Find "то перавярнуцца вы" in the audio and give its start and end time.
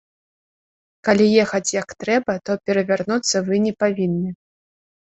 2.49-3.65